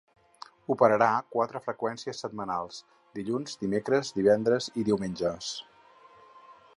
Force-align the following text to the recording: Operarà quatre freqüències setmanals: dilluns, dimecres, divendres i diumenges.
Operarà 0.75 1.09
quatre 1.35 1.61
freqüències 1.65 2.21
setmanals: 2.25 2.79
dilluns, 3.19 3.61
dimecres, 3.65 4.13
divendres 4.19 4.73
i 4.73 4.87
diumenges. 4.89 5.55